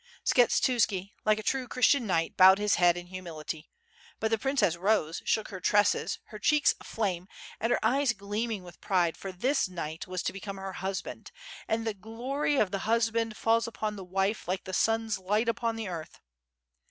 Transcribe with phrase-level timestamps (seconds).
[0.25, 3.69] ''Skshetuski, like a true Christian knight, bowed his head in humility;
[4.19, 7.27] but the princess rotse, shook her tresses, her cheeks aflame,
[7.59, 11.31] and her eyes gleaming with pride, for this knight was to become her husband,
[11.67, 15.47] and the glory of the hus band falls upon the wife like the sun's light
[15.47, 16.19] upon the earth.